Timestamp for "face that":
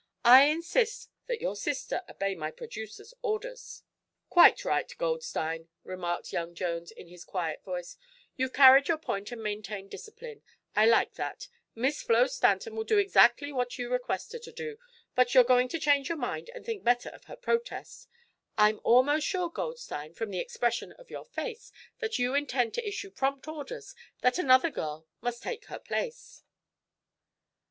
21.25-22.17